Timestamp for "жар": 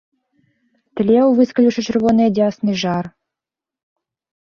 2.85-3.15